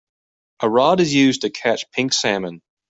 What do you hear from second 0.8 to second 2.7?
is used to catch pink salmon.